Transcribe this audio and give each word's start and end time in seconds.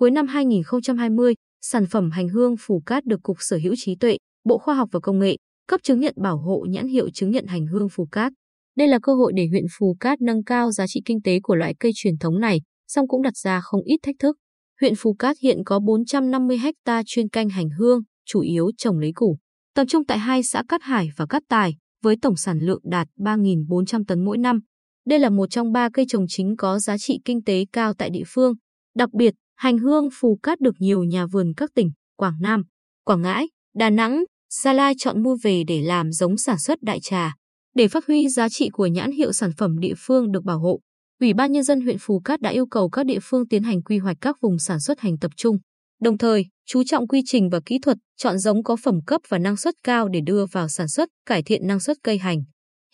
Cuối 0.00 0.10
năm 0.10 0.26
2020, 0.26 1.34
sản 1.60 1.86
phẩm 1.86 2.10
hành 2.10 2.28
hương 2.28 2.54
Phù 2.60 2.82
Cát 2.86 3.04
được 3.04 3.22
Cục 3.22 3.36
Sở 3.40 3.58
hữu 3.62 3.74
trí 3.76 3.94
tuệ, 3.94 4.16
Bộ 4.44 4.58
Khoa 4.58 4.74
học 4.74 4.88
và 4.92 5.00
Công 5.00 5.18
nghệ 5.18 5.36
cấp 5.68 5.80
chứng 5.82 6.00
nhận 6.00 6.14
bảo 6.22 6.38
hộ 6.38 6.66
nhãn 6.68 6.86
hiệu 6.86 7.10
chứng 7.10 7.30
nhận 7.30 7.46
hành 7.46 7.66
hương 7.66 7.88
Phù 7.88 8.06
Cát. 8.12 8.32
Đây 8.76 8.88
là 8.88 8.98
cơ 9.02 9.14
hội 9.14 9.32
để 9.36 9.46
huyện 9.50 9.64
Phù 9.78 9.96
Cát 10.00 10.20
nâng 10.20 10.44
cao 10.44 10.72
giá 10.72 10.86
trị 10.86 11.00
kinh 11.04 11.22
tế 11.22 11.40
của 11.42 11.54
loại 11.54 11.74
cây 11.80 11.92
truyền 11.94 12.18
thống 12.18 12.40
này, 12.40 12.60
song 12.88 13.08
cũng 13.08 13.22
đặt 13.22 13.36
ra 13.36 13.60
không 13.60 13.80
ít 13.84 13.96
thách 14.02 14.14
thức. 14.18 14.36
Huyện 14.80 14.94
Phù 14.98 15.14
Cát 15.14 15.36
hiện 15.42 15.58
có 15.64 15.80
450 15.80 16.58
ha 16.86 17.02
chuyên 17.06 17.28
canh 17.28 17.48
hành 17.48 17.68
hương, 17.78 18.00
chủ 18.26 18.40
yếu 18.40 18.70
trồng 18.78 18.98
lấy 18.98 19.12
củ, 19.14 19.38
tập 19.74 19.84
trung 19.88 20.04
tại 20.04 20.18
hai 20.18 20.42
xã 20.42 20.62
Cát 20.68 20.82
Hải 20.82 21.08
và 21.16 21.26
Cát 21.26 21.42
Tài, 21.48 21.74
với 22.02 22.16
tổng 22.22 22.36
sản 22.36 22.58
lượng 22.58 22.80
đạt 22.84 23.08
3.400 23.18 24.04
tấn 24.04 24.24
mỗi 24.24 24.38
năm. 24.38 24.60
Đây 25.06 25.18
là 25.18 25.30
một 25.30 25.50
trong 25.50 25.72
ba 25.72 25.88
cây 25.92 26.04
trồng 26.08 26.24
chính 26.28 26.56
có 26.56 26.78
giá 26.78 26.98
trị 26.98 27.20
kinh 27.24 27.44
tế 27.44 27.64
cao 27.72 27.94
tại 27.94 28.10
địa 28.10 28.24
phương. 28.26 28.54
Đặc 28.94 29.12
biệt, 29.12 29.34
hành 29.60 29.78
hương 29.78 30.08
Phù 30.12 30.38
Cát 30.42 30.60
được 30.60 30.74
nhiều 30.78 31.04
nhà 31.04 31.26
vườn 31.26 31.52
các 31.56 31.70
tỉnh 31.74 31.90
Quảng 32.16 32.36
Nam, 32.40 32.62
Quảng 33.04 33.22
Ngãi, 33.22 33.48
Đà 33.74 33.90
Nẵng, 33.90 34.24
Gia 34.52 34.72
Lai 34.72 34.94
chọn 34.98 35.22
mua 35.22 35.36
về 35.42 35.62
để 35.66 35.82
làm 35.82 36.12
giống 36.12 36.36
sản 36.36 36.58
xuất 36.58 36.82
đại 36.82 37.00
trà. 37.00 37.34
Để 37.74 37.88
phát 37.88 38.06
huy 38.06 38.28
giá 38.28 38.48
trị 38.48 38.68
của 38.72 38.86
nhãn 38.86 39.12
hiệu 39.12 39.32
sản 39.32 39.50
phẩm 39.58 39.78
địa 39.78 39.94
phương 39.96 40.32
được 40.32 40.44
bảo 40.44 40.58
hộ, 40.58 40.80
Ủy 41.20 41.34
ban 41.34 41.52
Nhân 41.52 41.62
dân 41.62 41.80
huyện 41.80 41.96
Phù 42.00 42.20
Cát 42.20 42.40
đã 42.40 42.50
yêu 42.50 42.66
cầu 42.66 42.90
các 42.90 43.06
địa 43.06 43.18
phương 43.22 43.48
tiến 43.48 43.62
hành 43.62 43.82
quy 43.82 43.98
hoạch 43.98 44.16
các 44.20 44.36
vùng 44.40 44.58
sản 44.58 44.80
xuất 44.80 45.00
hành 45.00 45.18
tập 45.18 45.30
trung. 45.36 45.58
Đồng 46.02 46.18
thời, 46.18 46.46
chú 46.66 46.84
trọng 46.84 47.08
quy 47.08 47.22
trình 47.26 47.50
và 47.50 47.60
kỹ 47.66 47.78
thuật, 47.82 47.96
chọn 48.16 48.38
giống 48.38 48.62
có 48.62 48.76
phẩm 48.76 49.00
cấp 49.06 49.20
và 49.28 49.38
năng 49.38 49.56
suất 49.56 49.74
cao 49.84 50.08
để 50.08 50.20
đưa 50.20 50.46
vào 50.46 50.68
sản 50.68 50.88
xuất, 50.88 51.08
cải 51.26 51.42
thiện 51.42 51.66
năng 51.66 51.80
suất 51.80 51.96
cây 52.02 52.18
hành. 52.18 52.42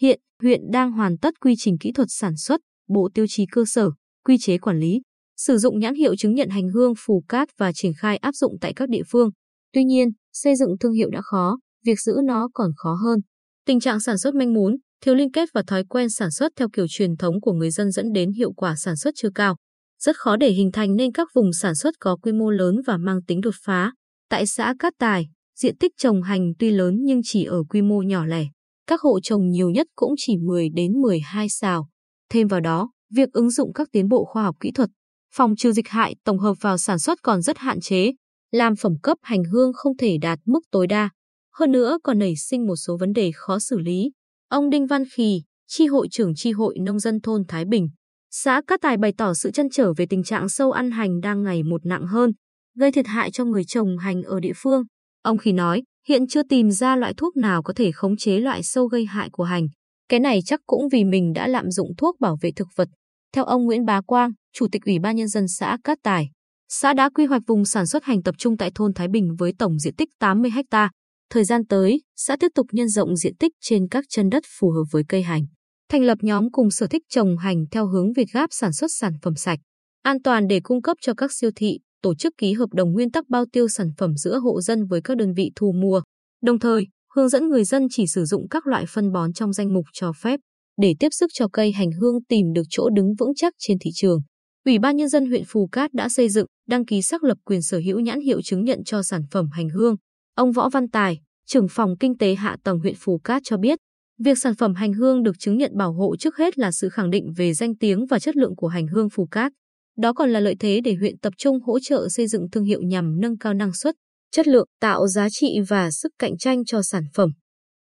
Hiện, 0.00 0.20
huyện 0.42 0.60
đang 0.72 0.92
hoàn 0.92 1.18
tất 1.18 1.34
quy 1.40 1.54
trình 1.58 1.78
kỹ 1.78 1.92
thuật 1.92 2.08
sản 2.10 2.36
xuất, 2.36 2.60
bộ 2.88 3.08
tiêu 3.14 3.26
chí 3.28 3.46
cơ 3.46 3.64
sở, 3.66 3.90
quy 4.24 4.38
chế 4.38 4.58
quản 4.58 4.78
lý, 4.78 5.00
sử 5.36 5.58
dụng 5.58 5.78
nhãn 5.78 5.94
hiệu 5.94 6.16
chứng 6.16 6.34
nhận 6.34 6.48
hành 6.48 6.68
hương 6.68 6.92
Phù 6.98 7.24
Cát 7.28 7.48
và 7.58 7.72
triển 7.72 7.92
khai 7.98 8.16
áp 8.16 8.34
dụng 8.34 8.56
tại 8.60 8.72
các 8.76 8.88
địa 8.88 9.02
phương. 9.10 9.30
Tuy 9.72 9.84
nhiên, 9.84 10.08
xây 10.32 10.56
dựng 10.56 10.78
thương 10.80 10.92
hiệu 10.92 11.10
đã 11.10 11.20
khó, 11.22 11.58
việc 11.84 12.00
giữ 12.00 12.16
nó 12.24 12.48
còn 12.54 12.70
khó 12.76 12.94
hơn. 12.94 13.20
Tình 13.66 13.80
trạng 13.80 14.00
sản 14.00 14.18
xuất 14.18 14.34
manh 14.34 14.54
mún, 14.54 14.76
thiếu 15.02 15.14
liên 15.14 15.30
kết 15.32 15.48
và 15.54 15.62
thói 15.66 15.84
quen 15.84 16.10
sản 16.10 16.30
xuất 16.30 16.52
theo 16.56 16.68
kiểu 16.72 16.86
truyền 16.88 17.16
thống 17.16 17.40
của 17.40 17.52
người 17.52 17.70
dân 17.70 17.90
dẫn 17.90 18.12
đến 18.12 18.32
hiệu 18.32 18.52
quả 18.52 18.76
sản 18.76 18.96
xuất 18.96 19.14
chưa 19.16 19.30
cao. 19.34 19.56
Rất 20.02 20.16
khó 20.16 20.36
để 20.36 20.50
hình 20.50 20.72
thành 20.72 20.96
nên 20.96 21.12
các 21.12 21.28
vùng 21.34 21.52
sản 21.52 21.74
xuất 21.74 21.94
có 22.00 22.16
quy 22.16 22.32
mô 22.32 22.50
lớn 22.50 22.76
và 22.86 22.96
mang 22.96 23.22
tính 23.22 23.40
đột 23.40 23.54
phá. 23.64 23.92
Tại 24.30 24.46
xã 24.46 24.74
Cát 24.78 24.92
Tài, 24.98 25.26
diện 25.58 25.76
tích 25.76 25.92
trồng 25.98 26.22
hành 26.22 26.52
tuy 26.58 26.70
lớn 26.70 26.94
nhưng 27.00 27.20
chỉ 27.24 27.44
ở 27.44 27.62
quy 27.68 27.82
mô 27.82 28.02
nhỏ 28.02 28.26
lẻ. 28.26 28.46
Các 28.86 29.00
hộ 29.00 29.20
trồng 29.20 29.50
nhiều 29.50 29.70
nhất 29.70 29.86
cũng 29.96 30.14
chỉ 30.16 30.36
10 30.36 30.68
đến 30.74 30.92
12 30.92 31.48
xào. 31.48 31.88
Thêm 32.30 32.48
vào 32.48 32.60
đó, 32.60 32.90
việc 33.14 33.32
ứng 33.32 33.50
dụng 33.50 33.72
các 33.72 33.88
tiến 33.92 34.08
bộ 34.08 34.24
khoa 34.24 34.42
học 34.42 34.56
kỹ 34.60 34.70
thuật, 34.74 34.90
phòng 35.36 35.56
trừ 35.56 35.72
dịch 35.72 35.88
hại 35.88 36.14
tổng 36.24 36.38
hợp 36.38 36.54
vào 36.60 36.78
sản 36.78 36.98
xuất 36.98 37.22
còn 37.22 37.42
rất 37.42 37.58
hạn 37.58 37.80
chế, 37.80 38.12
làm 38.52 38.76
phẩm 38.76 38.92
cấp 39.02 39.18
hành 39.22 39.44
hương 39.44 39.72
không 39.74 39.96
thể 39.96 40.16
đạt 40.20 40.38
mức 40.44 40.60
tối 40.70 40.86
đa. 40.86 41.10
Hơn 41.54 41.72
nữa 41.72 41.98
còn 42.02 42.18
nảy 42.18 42.36
sinh 42.36 42.66
một 42.66 42.76
số 42.76 42.96
vấn 42.96 43.12
đề 43.12 43.30
khó 43.34 43.58
xử 43.58 43.78
lý. 43.78 44.10
Ông 44.48 44.70
Đinh 44.70 44.86
Văn 44.86 45.04
Khì, 45.14 45.42
tri 45.66 45.86
hội 45.86 46.08
trưởng 46.10 46.34
tri 46.34 46.52
hội 46.52 46.76
nông 46.80 46.98
dân 46.98 47.20
thôn 47.20 47.42
Thái 47.48 47.64
Bình, 47.64 47.88
xã 48.30 48.62
Cát 48.66 48.80
Tài 48.82 48.96
bày 48.96 49.12
tỏ 49.18 49.34
sự 49.34 49.50
chăn 49.50 49.70
trở 49.70 49.92
về 49.92 50.06
tình 50.10 50.24
trạng 50.24 50.48
sâu 50.48 50.72
ăn 50.72 50.90
hành 50.90 51.20
đang 51.20 51.42
ngày 51.42 51.62
một 51.62 51.86
nặng 51.86 52.06
hơn, 52.06 52.32
gây 52.78 52.92
thiệt 52.92 53.06
hại 53.06 53.30
cho 53.30 53.44
người 53.44 53.64
trồng 53.64 53.98
hành 53.98 54.22
ở 54.22 54.40
địa 54.40 54.52
phương. 54.56 54.82
Ông 55.22 55.38
Khì 55.38 55.52
nói, 55.52 55.82
hiện 56.08 56.26
chưa 56.26 56.42
tìm 56.42 56.70
ra 56.70 56.96
loại 56.96 57.14
thuốc 57.16 57.36
nào 57.36 57.62
có 57.62 57.72
thể 57.76 57.92
khống 57.92 58.16
chế 58.16 58.38
loại 58.38 58.62
sâu 58.62 58.86
gây 58.86 59.04
hại 59.04 59.28
của 59.32 59.44
hành. 59.44 59.66
Cái 60.08 60.20
này 60.20 60.40
chắc 60.44 60.60
cũng 60.66 60.88
vì 60.88 61.04
mình 61.04 61.32
đã 61.32 61.46
lạm 61.48 61.70
dụng 61.70 61.90
thuốc 61.98 62.20
bảo 62.20 62.36
vệ 62.40 62.50
thực 62.56 62.68
vật. 62.76 62.88
Theo 63.32 63.44
ông 63.44 63.64
Nguyễn 63.64 63.84
Bá 63.84 64.00
Quang, 64.00 64.32
Chủ 64.58 64.66
tịch 64.72 64.82
Ủy 64.86 64.98
ban 64.98 65.16
Nhân 65.16 65.28
dân 65.28 65.48
xã 65.48 65.78
Cát 65.84 65.98
Tài, 66.02 66.30
xã 66.68 66.94
đã 66.94 67.10
quy 67.14 67.26
hoạch 67.26 67.42
vùng 67.46 67.64
sản 67.64 67.86
xuất 67.86 68.04
hành 68.04 68.22
tập 68.22 68.34
trung 68.38 68.56
tại 68.56 68.70
thôn 68.74 68.94
Thái 68.94 69.08
Bình 69.08 69.36
với 69.38 69.52
tổng 69.58 69.78
diện 69.78 69.94
tích 69.94 70.08
80 70.18 70.50
ha. 70.70 70.90
Thời 71.30 71.44
gian 71.44 71.66
tới, 71.66 72.02
xã 72.16 72.36
tiếp 72.36 72.48
tục 72.54 72.66
nhân 72.72 72.88
rộng 72.88 73.16
diện 73.16 73.36
tích 73.36 73.52
trên 73.60 73.88
các 73.88 74.04
chân 74.08 74.28
đất 74.30 74.42
phù 74.58 74.70
hợp 74.70 74.84
với 74.90 75.02
cây 75.08 75.22
hành. 75.22 75.42
Thành 75.90 76.02
lập 76.02 76.18
nhóm 76.20 76.50
cùng 76.50 76.70
sở 76.70 76.86
thích 76.86 77.02
trồng 77.08 77.36
hành 77.38 77.64
theo 77.70 77.86
hướng 77.86 78.12
Việt 78.12 78.26
Gáp 78.32 78.46
sản 78.50 78.72
xuất 78.72 78.86
sản 78.92 79.12
phẩm 79.22 79.34
sạch, 79.36 79.58
an 80.02 80.22
toàn 80.22 80.46
để 80.48 80.60
cung 80.60 80.82
cấp 80.82 80.96
cho 81.00 81.14
các 81.14 81.32
siêu 81.32 81.50
thị, 81.56 81.78
tổ 82.02 82.14
chức 82.14 82.32
ký 82.38 82.52
hợp 82.52 82.68
đồng 82.72 82.92
nguyên 82.92 83.10
tắc 83.10 83.28
bao 83.28 83.44
tiêu 83.52 83.68
sản 83.68 83.90
phẩm 83.98 84.16
giữa 84.16 84.38
hộ 84.38 84.60
dân 84.60 84.86
với 84.86 85.00
các 85.04 85.16
đơn 85.16 85.32
vị 85.32 85.50
thu 85.56 85.72
mua. 85.72 86.02
Đồng 86.42 86.58
thời, 86.58 86.86
hướng 87.14 87.28
dẫn 87.28 87.48
người 87.48 87.64
dân 87.64 87.86
chỉ 87.90 88.06
sử 88.06 88.24
dụng 88.24 88.48
các 88.48 88.66
loại 88.66 88.84
phân 88.88 89.12
bón 89.12 89.32
trong 89.32 89.52
danh 89.52 89.74
mục 89.74 89.84
cho 89.92 90.12
phép 90.12 90.40
để 90.80 90.94
tiếp 91.00 91.08
sức 91.10 91.30
cho 91.34 91.48
cây 91.52 91.72
hành 91.72 91.92
hương 92.00 92.24
tìm 92.24 92.52
được 92.52 92.64
chỗ 92.70 92.90
đứng 92.90 93.14
vững 93.18 93.34
chắc 93.36 93.54
trên 93.58 93.78
thị 93.80 93.90
trường. 93.94 94.20
Ủy 94.66 94.78
ban 94.78 94.96
Nhân 94.96 95.08
dân 95.08 95.26
huyện 95.26 95.42
Phù 95.46 95.66
Cát 95.72 95.94
đã 95.94 96.08
xây 96.08 96.28
dựng, 96.28 96.46
đăng 96.68 96.84
ký 96.84 97.02
xác 97.02 97.24
lập 97.24 97.38
quyền 97.44 97.62
sở 97.62 97.78
hữu 97.78 98.00
nhãn 98.00 98.20
hiệu 98.20 98.42
chứng 98.42 98.64
nhận 98.64 98.84
cho 98.84 99.02
sản 99.02 99.22
phẩm 99.30 99.48
hành 99.52 99.68
hương. 99.68 99.96
Ông 100.34 100.52
Võ 100.52 100.68
Văn 100.68 100.88
Tài, 100.88 101.20
trưởng 101.46 101.68
phòng 101.70 101.94
kinh 102.00 102.18
tế 102.18 102.34
hạ 102.34 102.56
tầng 102.64 102.78
huyện 102.78 102.94
Phù 102.98 103.18
Cát 103.18 103.42
cho 103.44 103.56
biết, 103.56 103.78
việc 104.18 104.38
sản 104.38 104.54
phẩm 104.54 104.74
hành 104.74 104.92
hương 104.92 105.22
được 105.22 105.38
chứng 105.38 105.58
nhận 105.58 105.76
bảo 105.76 105.92
hộ 105.92 106.16
trước 106.16 106.36
hết 106.36 106.58
là 106.58 106.72
sự 106.72 106.88
khẳng 106.88 107.10
định 107.10 107.32
về 107.36 107.54
danh 107.54 107.76
tiếng 107.76 108.06
và 108.06 108.18
chất 108.18 108.36
lượng 108.36 108.56
của 108.56 108.68
hành 108.68 108.86
hương 108.86 109.08
Phù 109.10 109.26
Cát. 109.26 109.52
Đó 109.98 110.12
còn 110.12 110.30
là 110.30 110.40
lợi 110.40 110.56
thế 110.60 110.80
để 110.84 110.94
huyện 110.94 111.18
tập 111.18 111.32
trung 111.38 111.60
hỗ 111.60 111.78
trợ 111.80 112.08
xây 112.08 112.26
dựng 112.26 112.50
thương 112.50 112.64
hiệu 112.64 112.82
nhằm 112.82 113.20
nâng 113.20 113.38
cao 113.38 113.54
năng 113.54 113.72
suất, 113.72 113.94
chất 114.30 114.48
lượng, 114.48 114.68
tạo 114.80 115.06
giá 115.06 115.28
trị 115.30 115.58
và 115.68 115.90
sức 115.90 116.12
cạnh 116.18 116.36
tranh 116.38 116.64
cho 116.64 116.82
sản 116.82 117.04
phẩm. 117.14 117.30